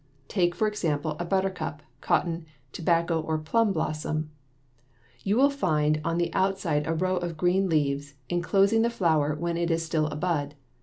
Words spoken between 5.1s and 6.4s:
(see Figs. 31 and 32). You will find on the